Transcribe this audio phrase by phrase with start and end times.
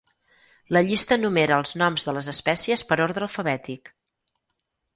[0.77, 3.95] La llista enumera els noms de les espècies per ordre alfabètic.